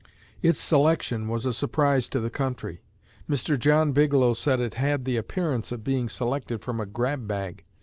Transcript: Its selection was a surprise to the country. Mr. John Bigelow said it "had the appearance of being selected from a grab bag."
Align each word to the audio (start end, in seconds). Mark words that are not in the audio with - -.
Its 0.41 0.59
selection 0.59 1.27
was 1.27 1.45
a 1.45 1.53
surprise 1.53 2.09
to 2.09 2.19
the 2.19 2.31
country. 2.31 2.81
Mr. 3.29 3.55
John 3.55 3.91
Bigelow 3.91 4.33
said 4.33 4.59
it 4.59 4.73
"had 4.73 5.05
the 5.05 5.15
appearance 5.15 5.71
of 5.71 5.83
being 5.83 6.09
selected 6.09 6.63
from 6.63 6.79
a 6.79 6.87
grab 6.87 7.27
bag." 7.27 7.63